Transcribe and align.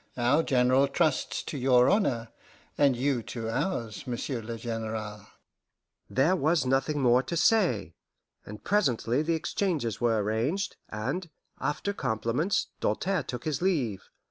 Our 0.17 0.41
General 0.41 0.87
trusts 0.87 1.43
to 1.43 1.59
your 1.59 1.87
honour, 1.87 2.29
and 2.75 2.95
you 2.97 3.21
to 3.21 3.51
ours, 3.51 4.07
Monsieur 4.07 4.41
le 4.41 4.57
General." 4.57 5.27
There 6.09 6.35
was 6.35 6.65
nothing 6.65 7.01
more 7.01 7.21
to 7.21 7.37
say, 7.37 7.93
and 8.43 8.63
presently 8.63 9.21
the 9.21 9.35
exchanges 9.35 10.01
were 10.01 10.17
arranged, 10.23 10.75
and, 10.89 11.29
after 11.59 11.93
compliments, 11.93 12.69
Doltaire 12.79 13.21
took 13.21 13.43
his 13.45 13.61
leave. 13.61 14.09